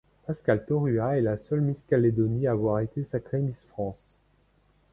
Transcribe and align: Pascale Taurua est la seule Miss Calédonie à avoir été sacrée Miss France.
Pascale 0.25 0.65
Taurua 0.65 1.15
est 1.15 1.21
la 1.21 1.37
seule 1.37 1.61
Miss 1.61 1.85
Calédonie 1.85 2.47
à 2.47 2.53
avoir 2.53 2.79
été 2.79 3.03
sacrée 3.03 3.37
Miss 3.39 3.63
France. 3.65 4.17